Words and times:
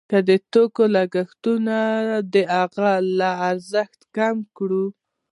که 0.09 0.17
د 0.29 0.31
توکو 0.53 0.83
لګښتونه 0.95 1.77
د 2.33 2.35
هغه 2.57 2.91
له 3.19 3.29
ارزښت 3.49 3.99
کم 4.17 4.35
کړو 4.57 4.85